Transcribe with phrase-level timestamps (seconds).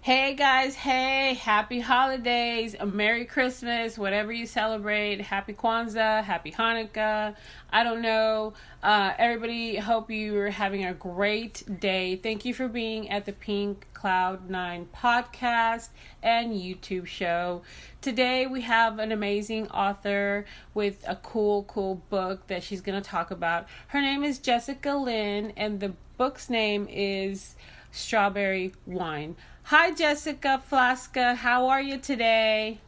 [0.00, 5.20] Hey guys, hey, happy holidays, a Merry Christmas, whatever you celebrate.
[5.20, 7.34] Happy Kwanzaa, happy Hanukkah.
[7.70, 8.54] I don't know.
[8.80, 12.14] Uh, everybody, hope you are having a great day.
[12.14, 15.88] Thank you for being at the Pink Cloud 9 podcast
[16.22, 17.62] and YouTube show.
[18.00, 23.06] Today we have an amazing author with a cool, cool book that she's going to
[23.06, 23.66] talk about.
[23.88, 27.56] Her name is Jessica Lynn, and the book's name is
[27.90, 29.36] Strawberry Wine.
[29.64, 31.34] Hi, Jessica Flasca.
[31.36, 32.80] How are you today?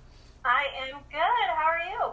[0.44, 1.48] I am good.
[1.56, 2.12] How are you?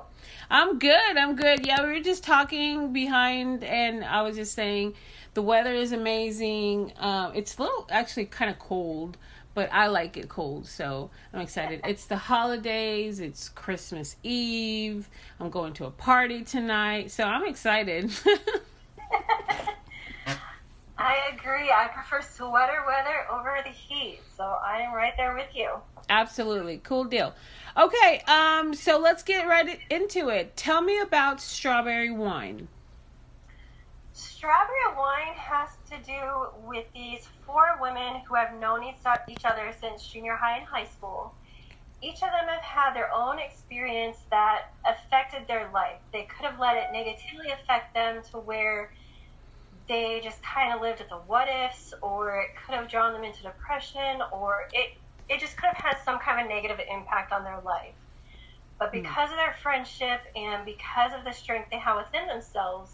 [0.49, 1.17] I'm good.
[1.17, 1.65] I'm good.
[1.65, 4.95] Yeah, we were just talking behind, and I was just saying
[5.33, 6.93] the weather is amazing.
[6.97, 9.17] Um, it's a little actually kind of cold,
[9.53, 11.81] but I like it cold, so I'm excited.
[11.85, 13.19] it's the holidays.
[13.19, 15.09] It's Christmas Eve.
[15.39, 18.11] I'm going to a party tonight, so I'm excited.
[20.97, 21.71] I agree.
[21.71, 25.69] I prefer sweater weather over the heat, so I am right there with you.
[26.09, 26.79] Absolutely.
[26.83, 27.33] Cool deal.
[27.75, 30.57] Okay, um, so let's get right into it.
[30.57, 32.67] Tell me about strawberry wine.
[34.13, 40.07] Strawberry wine has to do with these four women who have known each other since
[40.07, 41.35] junior high and high school.
[42.01, 45.99] Each of them have had their own experience that affected their life.
[46.11, 48.91] They could have let it negatively affect them to where
[49.87, 53.23] they just kind of lived at the what ifs, or it could have drawn them
[53.23, 54.97] into depression, or it
[55.29, 57.93] it just could have had some kind of negative impact on their life.
[58.79, 59.01] But hmm.
[59.01, 59.33] because mm.
[59.33, 62.93] of their friendship and because of the strength they have within themselves,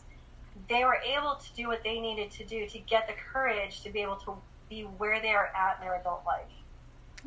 [0.69, 3.89] they were able to do what they needed to do to get the courage to
[3.89, 4.35] be able to
[4.69, 6.45] be where they are at in their adult life.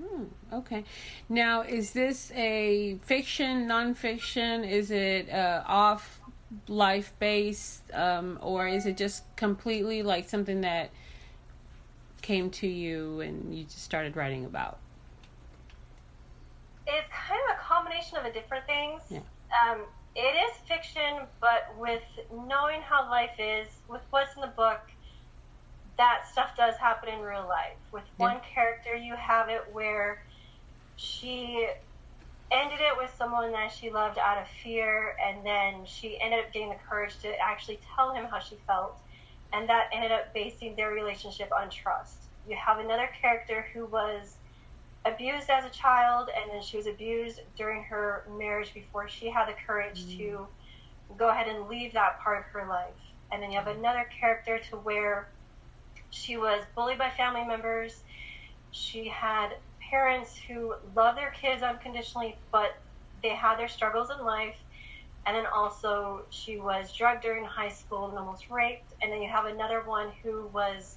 [0.00, 0.84] Hmm, okay.
[1.28, 4.68] Now, is this a fiction, nonfiction?
[4.68, 6.20] Is it uh, off
[6.68, 10.90] life based, um, or is it just completely like something that
[12.22, 14.78] came to you and you just started writing about?
[16.86, 19.02] It's kind of a combination of the different things.
[19.10, 19.20] Yeah.
[19.50, 19.80] Um,
[20.14, 22.02] it is fiction, but with
[22.46, 24.80] knowing how life is, with what's in the book,
[25.98, 27.76] that stuff does happen in real life.
[27.92, 28.26] With yeah.
[28.32, 30.22] one character, you have it where
[30.96, 31.68] she
[32.50, 36.52] ended it with someone that she loved out of fear, and then she ended up
[36.52, 38.98] getting the courage to actually tell him how she felt,
[39.52, 42.16] and that ended up basing their relationship on trust.
[42.48, 44.36] You have another character who was
[45.04, 49.48] abused as a child, and then she was abused during her marriage before she had
[49.48, 50.18] the courage mm.
[50.18, 50.46] to
[51.16, 52.94] go ahead and leave that part of her life.
[53.30, 55.28] And then you have another character to where
[56.10, 58.02] she was bullied by family members.
[58.70, 59.56] She had
[59.90, 62.76] parents who love their kids unconditionally, but
[63.22, 64.56] they had their struggles in life.
[65.26, 68.92] And then also, she was drugged during high school and almost raped.
[69.02, 70.96] And then you have another one who was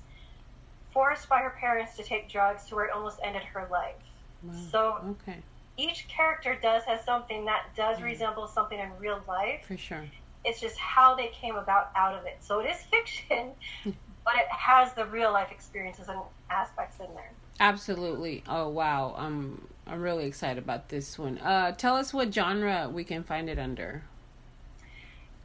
[0.91, 3.95] forced by her parents to take drugs to where it almost ended her life.
[4.43, 4.53] Wow.
[4.71, 5.39] So, okay.
[5.77, 9.65] each character does have something that does resemble something in real life.
[9.65, 10.03] For sure.
[10.45, 12.37] It's just how they came about out of it.
[12.41, 13.51] So, it is fiction,
[13.85, 16.19] but it has the real life experiences and
[16.51, 17.31] aspects in there.
[17.59, 18.43] Absolutely.
[18.47, 19.15] Oh wow.
[19.17, 21.39] I'm I'm really excited about this one.
[21.39, 24.03] Uh, tell us what genre we can find it under.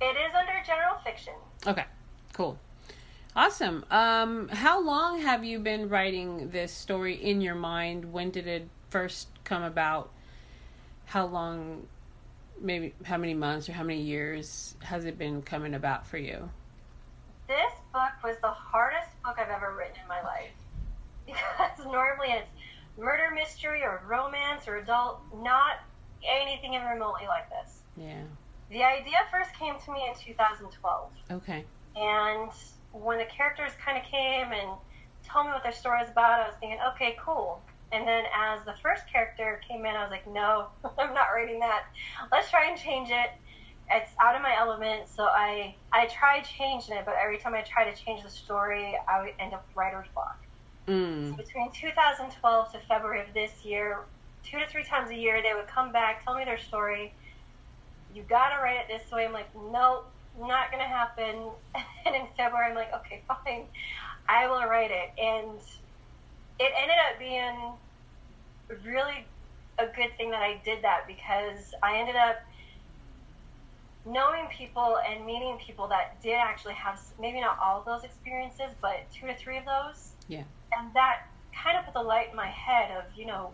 [0.00, 1.32] It is under general fiction.
[1.66, 1.84] Okay.
[2.32, 2.58] Cool.
[3.36, 3.84] Awesome.
[3.91, 8.12] Um, how long have you been writing this story in your mind?
[8.12, 10.10] When did it first come about?
[11.06, 11.86] How long,
[12.60, 16.48] maybe how many months or how many years has it been coming about for you?
[17.48, 20.50] This book was the hardest book I've ever written in my life
[21.26, 22.48] because normally it's
[22.98, 25.80] murder mystery or romance or adult, not
[26.24, 27.82] anything even remotely like this.
[27.96, 28.22] Yeah.
[28.70, 31.10] The idea first came to me in 2012.
[31.30, 31.64] Okay.
[31.96, 32.50] And
[32.92, 34.78] when the characters kind of came and
[35.24, 37.60] told me what their story was about, I was thinking, okay, cool.
[37.92, 40.68] And then as the first character came in, I was like, no,
[40.98, 41.84] I'm not writing that.
[42.32, 43.30] Let's try and change it.
[43.90, 47.60] It's out of my element, so I I tried changing it, but every time I
[47.60, 50.38] try to change the story, I would end up writer's block.
[50.86, 51.30] Mm.
[51.30, 54.00] So between 2012 to February of this year,
[54.42, 57.12] two to three times a year, they would come back, tell me their story.
[58.14, 59.25] You gotta write it this way.
[59.25, 60.06] I'm like, nope,
[60.38, 61.50] not gonna happen.
[62.06, 63.64] And in February, I'm like, okay, fine,
[64.28, 65.10] I will write it.
[65.19, 65.58] And
[66.60, 67.72] it ended up being
[68.84, 69.26] really
[69.78, 72.37] a good thing that I did that because I ended up
[74.06, 78.75] knowing people and meeting people that did actually have maybe not all of those experiences,
[78.80, 80.13] but two to three of those.
[80.29, 80.44] Yeah
[80.76, 83.53] and that kind of put the light in my head of you know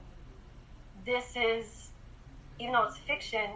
[1.05, 1.91] this is
[2.59, 3.51] even though it's fiction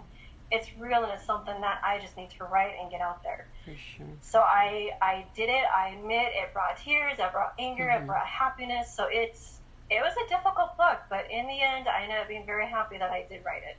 [0.52, 3.46] it's real and it's something that i just need to write and get out there
[3.64, 7.84] for sure so i i did it i admit it brought tears it brought anger
[7.84, 8.04] mm-hmm.
[8.04, 9.54] it brought happiness so it's
[9.90, 11.00] it was a difficult book.
[11.08, 13.76] But in the end, I ended up being very happy that I did write it.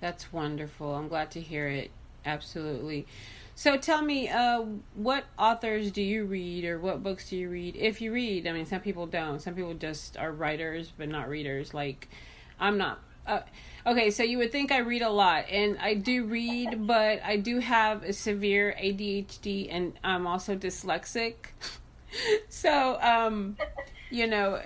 [0.00, 0.94] That's wonderful.
[0.94, 1.90] I'm glad to hear it.
[2.24, 3.06] Absolutely.
[3.54, 4.62] So tell me, uh,
[4.94, 7.76] what authors do you read, or what books do you read?
[7.76, 9.40] If you read, I mean, some people don't.
[9.40, 11.74] Some people just are writers, but not readers.
[11.74, 12.08] Like,
[12.58, 13.00] I'm not.
[13.26, 13.40] Uh,
[13.86, 17.36] okay, so you would think I read a lot, and I do read, but I
[17.36, 21.34] do have a severe ADHD, and I'm also dyslexic.
[22.48, 23.56] so, um,
[24.10, 24.60] you know,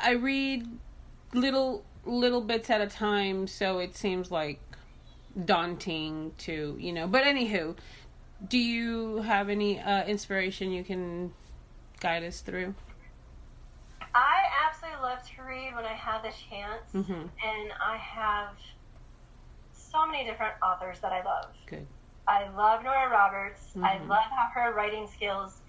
[0.00, 0.66] I read
[1.34, 4.60] little little bits at a time, so it seems like
[5.44, 7.06] daunting to you know.
[7.06, 7.76] But anywho,
[8.46, 11.32] do you have any uh, inspiration you can
[12.00, 12.74] guide us through?
[14.14, 17.12] I absolutely love to read when I have the chance, mm-hmm.
[17.12, 18.50] and I have
[19.72, 21.50] so many different authors that I love.
[21.66, 21.86] Good.
[22.26, 23.62] I love Nora Roberts.
[23.70, 23.84] Mm-hmm.
[23.84, 25.60] I love how her writing skills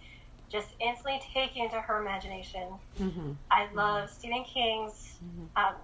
[0.51, 2.67] just instantly take you into her imagination.
[2.99, 3.31] Mm-hmm.
[3.51, 5.65] I love Stephen King's Mm-hmm.
[5.65, 5.75] um,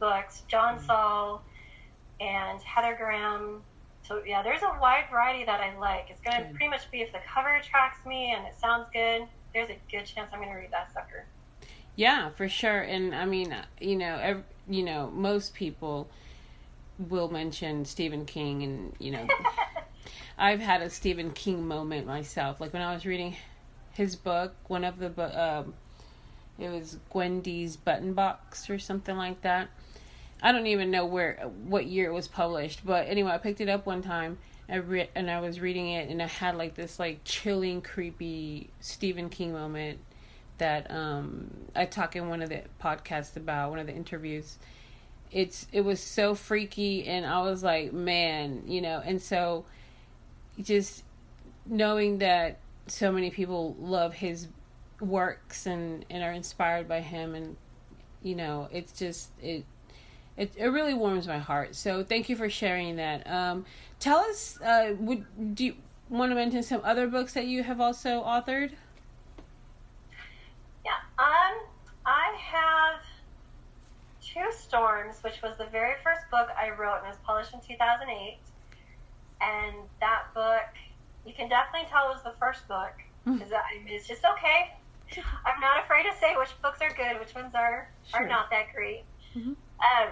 [0.00, 1.44] books, John Saul,
[2.20, 3.62] and Heather Graham.
[4.06, 6.06] So yeah, there's a wide variety that I like.
[6.10, 6.56] It's going to Good.
[6.56, 9.26] pretty much be if the cover attracts me and it sounds good.
[9.52, 11.24] There's a good chance I'm going to read that sucker.
[11.96, 12.80] Yeah, for sure.
[12.80, 16.08] And I mean, you know, ev- you know, most people
[16.98, 19.26] will mention Stephen King, and you know,
[20.38, 22.60] I've had a Stephen King moment myself.
[22.60, 23.36] Like when I was reading
[23.92, 25.74] his book, one of the book, um,
[26.58, 29.70] it was Gwendy's Button Box or something like that.
[30.42, 33.68] I don't even know where what year it was published, but anyway, I picked it
[33.68, 34.38] up one time.
[34.68, 38.70] I re- and I was reading it, and I had like this like chilling, creepy
[38.80, 39.98] Stephen King moment
[40.58, 44.58] that um I talk in one of the podcasts about one of the interviews.
[45.30, 49.64] It's it was so freaky, and I was like, man, you know, and so
[50.60, 51.04] just
[51.66, 54.48] knowing that so many people love his
[55.00, 57.56] works and and are inspired by him and
[58.22, 59.64] you know it's just it
[60.36, 63.64] it, it really warms my heart so thank you for sharing that um
[64.00, 65.74] tell us uh would do you
[66.10, 68.72] want to mention some other books that you have also authored
[70.84, 70.92] Yeah.
[71.18, 71.54] Um,
[72.04, 73.00] I have
[74.20, 78.36] Two Storms, which was the very first book I wrote and was published in 2008.
[79.40, 80.68] And that book,
[81.24, 82.92] you can definitely tell it was the first book
[83.24, 83.50] because
[83.86, 84.74] it's just okay.
[85.46, 88.20] I'm not afraid to say which books are good, which ones are Sure.
[88.22, 89.04] are not that great.
[89.34, 89.56] Mhm.
[89.80, 90.10] Um,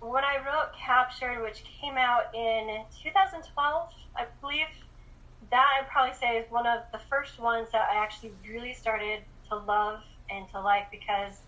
[0.00, 4.66] when I wrote Captured, which came out in 2012, I believe,
[5.50, 9.20] that I'd probably say is one of the first ones that I actually really started
[9.48, 11.40] to love and to like because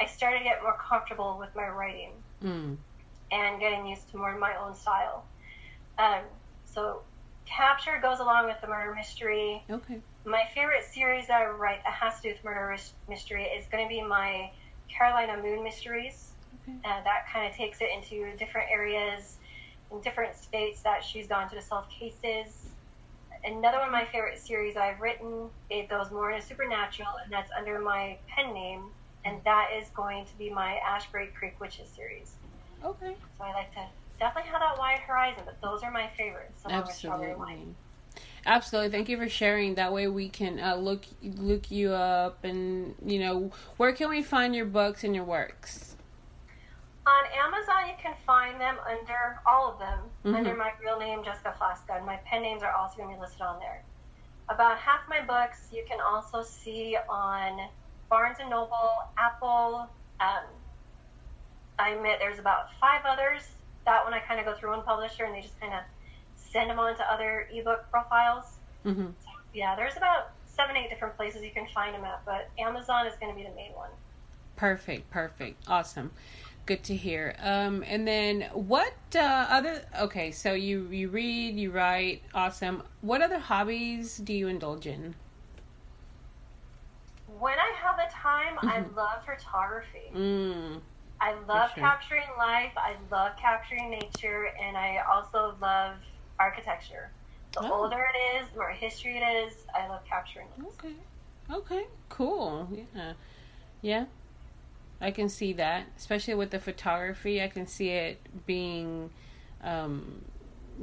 [0.00, 2.10] I started to get more comfortable with my writing
[2.42, 2.76] mm.
[3.30, 5.24] and getting used to more of my own style.
[5.98, 6.22] Um,
[6.64, 7.02] so,
[7.46, 9.62] Capture goes along with the murder mystery.
[9.70, 12.76] okay My favorite series that I write that has to do with murder
[13.08, 14.50] mystery is going to be my
[14.88, 16.32] Carolina Moon Mysteries.
[16.62, 16.78] Okay.
[16.84, 19.36] Uh, that kind of takes it into different areas
[19.90, 22.66] in different states that she's gone to to solve cases.
[23.44, 27.50] Another one of my favorite series I've written, it goes more into supernatural, and that's
[27.56, 28.84] under my pen name,
[29.24, 32.36] and that is going to be my Ashbury Creek Witches series.
[32.84, 33.86] okay So I like to
[34.18, 36.62] definitely have that wide horizon, but those are my favorites.
[36.68, 37.74] absolutely
[38.46, 42.94] absolutely thank you for sharing that way we can uh, look look you up and
[43.04, 45.93] you know where can we find your books and your works
[47.06, 50.36] On Amazon, you can find them under all of them Mhm.
[50.36, 53.20] under my real name, Jessica Flasca, and my pen names are also going to be
[53.20, 53.82] listed on there.
[54.48, 57.68] About half my books you can also see on
[58.08, 59.88] Barnes and Noble, Apple.
[60.20, 60.44] Um,
[61.78, 63.54] I admit there's about five others.
[63.84, 65.82] That one I kind of go through one publisher and they just kind of
[66.36, 68.58] send them on to other ebook profiles.
[68.84, 69.10] mm-hmm.
[69.54, 73.14] Yeah, there's about seven, eight different places you can find them at, but Amazon is
[73.16, 73.90] going to be the main one.
[74.56, 76.12] Perfect, perfect, awesome,
[76.66, 77.34] good to hear.
[77.40, 79.82] Um, and then what uh, other?
[80.00, 82.82] Okay, so you you read, you write, awesome.
[83.00, 85.14] What other hobbies do you indulge in?
[87.26, 88.94] When I have the time, I Mhm.
[88.96, 90.10] love photography.
[90.14, 90.80] Mm,
[91.20, 91.82] I love sure.
[91.82, 92.72] capturing life.
[92.76, 95.96] I love capturing nature, and I also love
[96.38, 97.10] architecture.
[97.54, 97.72] The Oh.
[97.84, 99.66] older it is, the more history it is.
[99.74, 100.64] I love capturing it.
[100.64, 100.94] okay,
[101.50, 102.68] okay, cool.
[102.94, 103.12] Yeah,
[103.82, 104.06] yeah.
[105.00, 107.42] I can see that, especially with the photography.
[107.42, 109.10] I can see it being,
[109.62, 110.22] um,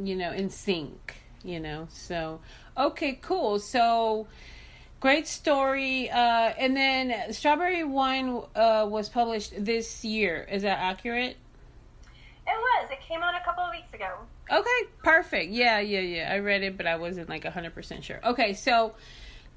[0.01, 1.15] you know, in sync.
[1.43, 2.39] You know, so
[2.77, 3.57] okay, cool.
[3.57, 4.27] So
[4.99, 6.09] great story.
[6.09, 10.47] Uh, and then Strawberry Wine uh, was published this year.
[10.51, 11.37] Is that accurate?
[12.47, 12.91] It was.
[12.91, 14.11] It came out a couple of weeks ago.
[14.51, 15.51] Okay, perfect.
[15.51, 16.31] Yeah, yeah, yeah.
[16.31, 18.19] I read it, but I wasn't like 100% sure.
[18.23, 18.93] Okay, so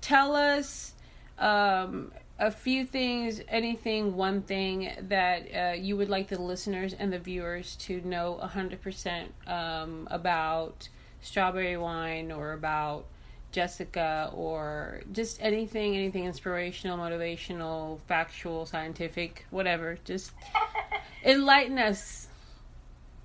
[0.00, 0.92] tell us
[1.38, 7.12] um a few things, anything, one thing that uh, you would like the listeners and
[7.12, 10.88] the viewers to know 100% um, about
[11.20, 13.06] strawberry wine or about
[13.52, 19.96] Jessica or just anything, anything inspirational, motivational, factual, scientific, whatever.
[20.04, 20.32] Just
[21.24, 22.26] enlighten us.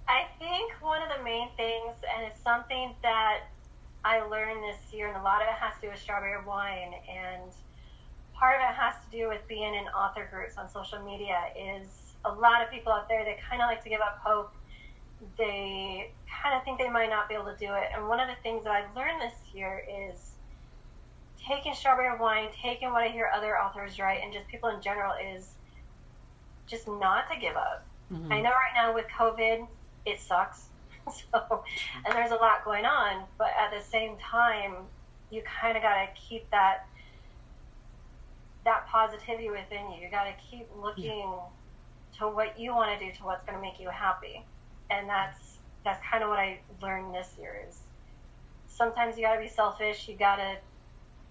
[0.07, 3.41] I think one of the main things, and it's something that
[4.05, 6.93] I learned this year, and a lot of it has to do with strawberry wine,
[7.09, 7.51] and
[8.39, 11.87] part of it has to do with being in author groups on social media, is
[12.25, 14.51] a lot of people out there that kind of like to give up hope.
[15.37, 17.89] They kind of think they might not be able to do it.
[17.93, 20.31] And one of the things that I've learned this year is
[21.45, 25.13] taking strawberry wine, taking what I hear other authors write, and just people in general
[25.35, 25.49] is
[26.67, 27.85] just not to give up.
[28.11, 28.31] Mm-hmm.
[28.31, 29.67] I know right now with COVID,
[30.05, 30.67] it sucks.
[31.11, 31.63] so,
[32.05, 34.75] and there's a lot going on, but at the same time,
[35.31, 36.87] you kind of got to keep that
[38.65, 40.03] that positivity within you.
[40.03, 41.33] You got to keep looking
[42.17, 44.43] to what you want to do, to what's going to make you happy,
[44.89, 47.61] and that's that's kind of what I learned this year.
[47.67, 47.79] Is
[48.67, 50.07] sometimes you got to be selfish.
[50.07, 50.57] You got to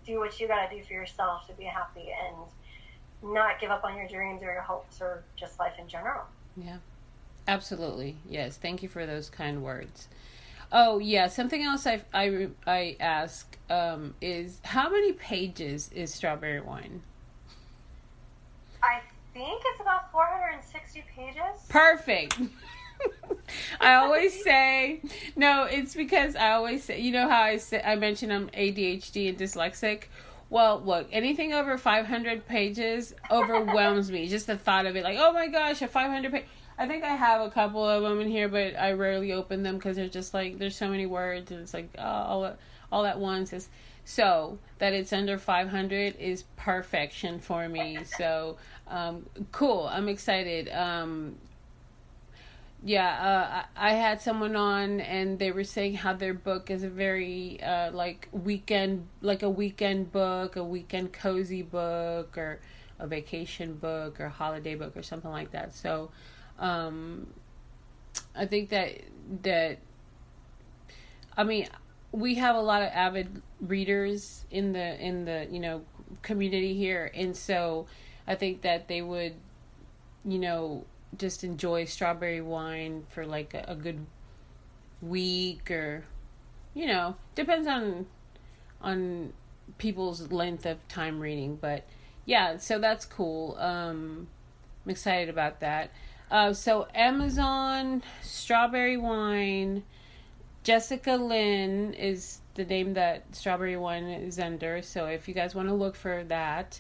[0.07, 3.85] do what you got to do for yourself to be happy, and not give up
[3.85, 6.23] on your dreams or your hopes or just life in general.
[6.57, 6.79] Yeah.
[7.47, 8.17] Absolutely.
[8.29, 8.57] Yes.
[8.57, 10.09] Thank you for those kind words.
[10.71, 16.61] Oh yeah, something else I I I ask um, is how many pages is Strawberry
[16.61, 17.03] Wine?
[19.39, 21.63] Think it's about 460 pages.
[21.69, 22.41] Perfect.
[23.81, 25.01] I always say
[25.37, 25.63] no.
[25.63, 29.39] It's because I always say you know how I say I mentioned I'm ADHD and
[29.39, 30.05] dyslexic.
[30.51, 34.27] Well, look, anything over 500 pages overwhelms me.
[34.27, 36.45] Just the thought of it, like, oh my gosh, a 500 page.
[36.77, 39.77] I think I have a couple of them in here, but I rarely open them
[39.77, 42.57] because they're just like there's so many words and it's like oh, all
[42.91, 43.69] all at once is
[44.05, 47.99] so that it's under 500 is perfection for me.
[48.17, 50.71] So um, cool, I'm excited.
[50.71, 51.37] Um,
[52.83, 56.89] yeah, uh, I had someone on and they were saying how their book is a
[56.89, 62.61] very uh, like weekend, like a weekend book, a weekend cozy book, or
[62.99, 65.75] a vacation book, or holiday book, or something like that.
[65.75, 66.11] So
[66.59, 67.27] um,
[68.35, 68.93] I think that
[69.43, 69.79] that
[71.37, 71.69] I mean
[72.13, 75.83] we have a lot of avid readers in the in the you know
[76.23, 77.11] community here.
[77.15, 77.87] And so
[78.27, 79.35] I think that they would
[80.25, 80.85] you know
[81.17, 84.05] just enjoy strawberry wine for like a, a good
[85.01, 86.05] week or
[86.75, 88.07] you know depends on
[88.81, 89.33] on
[89.79, 91.57] people's length of time reading.
[91.57, 91.85] But
[92.25, 93.57] yeah so that's cool.
[93.59, 94.29] Um
[94.85, 95.91] i'm excited about that.
[96.31, 99.83] Uh, so Amazon strawberry wine.
[100.69, 104.83] Jessica Lynn is the name that strawberry wine is under.
[104.83, 106.79] So if you guys want to look for that,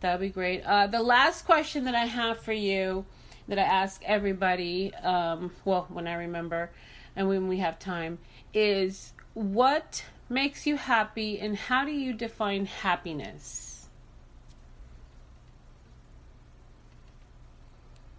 [0.00, 0.64] that would be great.
[0.64, 3.04] Uh, the last question that I have for you,
[3.46, 6.72] that I ask everybody, um, well, when I remember,
[7.14, 8.18] and when we have time,
[8.52, 13.88] is what makes you happy, and how do you define happiness?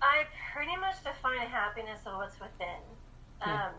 [0.01, 0.23] I
[0.53, 2.79] pretty much define happiness of what's within.
[3.41, 3.71] Um,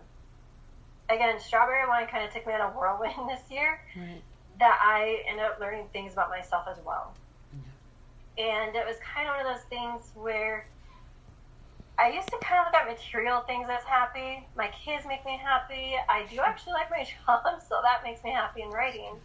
[1.10, 4.22] again, strawberry wine kind of took me on a whirlwind this year right.
[4.58, 7.14] that I ended up learning things about myself as well.
[8.38, 10.66] And it was kind of one of those things where
[11.98, 14.46] I used to kind of look at material things as happy.
[14.56, 15.94] My kids make me happy.
[16.08, 19.16] I do actually like my job, so that makes me happy in writing.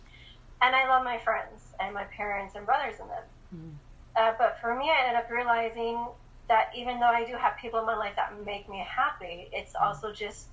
[0.61, 3.23] And I love my friends and my parents and brothers in them.
[3.55, 3.73] Mm.
[4.17, 6.05] Uh, but for me, I ended up realizing
[6.47, 9.73] that even though I do have people in my life that make me happy, it's
[9.73, 9.85] mm-hmm.
[9.85, 10.47] also just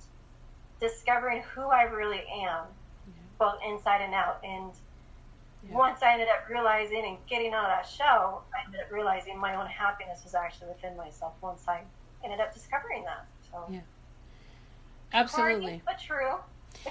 [0.83, 2.65] discovering who I really am,
[3.39, 4.39] both inside and out.
[4.43, 4.71] And
[5.67, 5.75] yeah.
[5.75, 9.39] once I ended up realizing and getting out of that show, I ended up realizing
[9.39, 11.81] my own happiness was actually within myself once I
[12.23, 13.25] ended up discovering that.
[13.51, 13.79] So, yeah.
[15.13, 15.61] Absolutely.
[15.61, 16.35] Corny, but true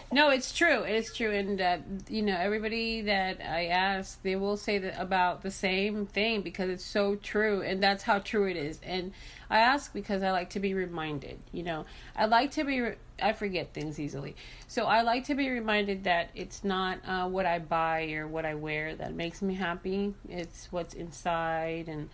[0.13, 0.83] no, it's true.
[0.83, 5.43] It's true, and uh, you know everybody that I ask, they will say that about
[5.43, 8.81] the same thing because it's so true, and that's how true it is.
[8.83, 9.13] And
[9.53, 11.39] I ask because I like to be reminded.
[11.53, 11.85] You know,
[12.17, 12.81] I like to be.
[12.81, 14.35] Re- I forget things easily,
[14.67, 18.47] so I like to be reminded that it's not uh, what I buy or what
[18.47, 20.15] I wear that makes me happy.
[20.27, 22.09] It's what's inside and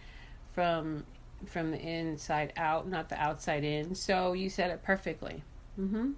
[0.52, 1.04] from
[1.46, 3.94] from the inside out, not the outside in.
[3.94, 5.44] So you said it perfectly.
[5.78, 6.10] Mm-hmm.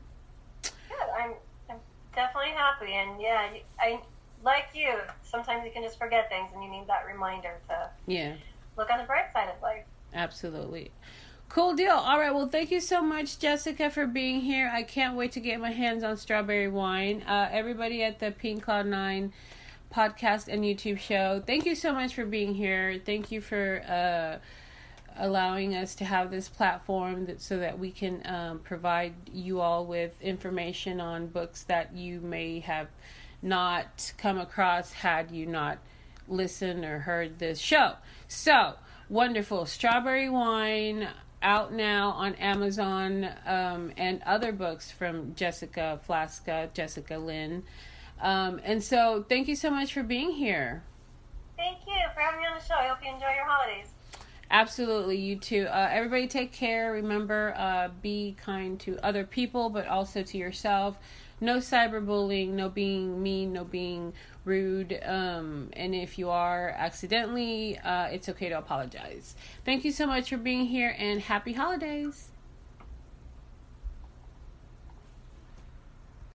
[1.19, 1.35] I'm,
[1.69, 1.77] I'm
[2.15, 4.01] definitely happy, and yeah, I
[4.43, 4.95] like you.
[5.23, 8.37] Sometimes you can just forget things, and you need that reminder to yeah
[8.79, 9.85] look on the bright side of life.
[10.15, 10.91] Absolutely.
[11.49, 11.93] Cool deal.
[11.93, 12.33] All right.
[12.33, 14.71] Well, thank you so much, Jessica, for being here.
[14.73, 17.23] I can't wait to get my hands on strawberry wine.
[17.27, 19.33] Uh, everybody at the Pink Cloud Nine
[19.93, 21.43] podcast and YouTube show.
[21.45, 23.01] Thank you so much for being here.
[23.05, 24.39] Thank you for uh,
[25.17, 29.85] allowing us to have this platform that, so that we can um, provide you all
[29.87, 32.87] with information on books that you may have
[33.43, 35.79] not come across had you not
[36.29, 37.95] listened or heard this show.
[38.29, 38.75] So,
[39.11, 39.67] wonderful.
[39.67, 41.09] Strawberry Wine
[41.43, 47.65] out now on Amazon um, and other books from Jessica Flasca, Jessica Lynn.
[48.23, 50.83] Um, and so, thank you so much for being here.
[51.57, 52.75] Thank you for having me on the show.
[52.75, 53.89] I hope you enjoy your holidays.
[54.51, 55.67] Absolutely, you too.
[55.71, 56.93] Uh, everybody take care.
[56.93, 60.99] Remember, uh, be kind to other people, but also to yourself.
[61.41, 64.13] No cyberbullying, no being mean, no being
[64.45, 64.99] rude.
[65.05, 69.35] Um, and if you are accidentally, uh, it's okay to apologize.
[69.65, 72.29] Thank you so much for being here and happy holidays.